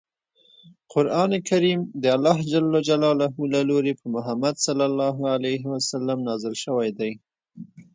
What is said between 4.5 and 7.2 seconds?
ص نازل شوی دی.